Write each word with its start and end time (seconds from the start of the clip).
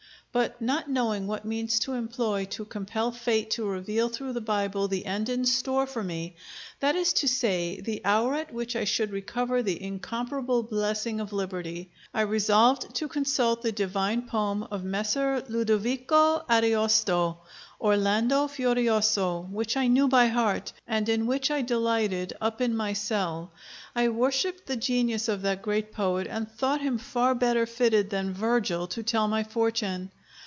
But 0.33 0.61
not 0.61 0.89
knowing 0.89 1.27
what 1.27 1.43
means 1.43 1.77
to 1.79 1.91
employ 1.91 2.45
to 2.51 2.63
compel 2.63 3.11
Fate 3.11 3.51
to 3.51 3.65
reveal 3.67 4.07
through 4.07 4.31
the 4.31 4.39
Bible 4.39 4.87
the 4.87 5.05
end 5.05 5.27
in 5.27 5.43
store 5.43 5.85
for 5.85 6.01
me 6.01 6.37
that 6.79 6.95
is 6.95 7.11
to 7.11 7.27
say, 7.27 7.81
the 7.81 7.99
hour 8.05 8.35
at 8.35 8.53
which 8.53 8.77
I 8.77 8.85
should 8.85 9.11
recover 9.11 9.61
the 9.61 9.83
incomparable 9.83 10.63
blessing 10.63 11.19
of 11.19 11.33
liberty 11.33 11.91
I 12.13 12.21
resolved 12.21 12.95
to 12.95 13.09
consult 13.09 13.61
the 13.61 13.73
divine 13.73 14.21
poem 14.21 14.63
of 14.71 14.85
Messer 14.85 15.43
Ludovico 15.49 16.45
Ariosto, 16.49 17.39
'Orlando 17.81 18.47
Furioso,' 18.47 19.49
which 19.51 19.75
I 19.75 19.87
knew 19.87 20.07
by 20.07 20.27
heart, 20.27 20.71
and 20.87 21.09
in 21.09 21.25
which 21.27 21.51
I 21.51 21.61
delighted 21.61 22.31
up 22.39 22.61
in 22.61 22.73
my 22.77 22.93
cell. 22.93 23.51
I 23.93 24.07
worshiped 24.07 24.65
the 24.67 24.77
genius 24.77 25.27
of 25.27 25.41
that 25.41 25.61
great 25.61 25.91
poet, 25.91 26.25
and 26.29 26.49
thought 26.49 26.79
him 26.79 26.99
far 26.99 27.35
better 27.35 27.65
fitted 27.65 28.11
than 28.11 28.33
Virgil 28.33 28.87
to 28.87 29.03
tell 29.03 29.27
my 29.27 29.43
fortune. 29.43 30.09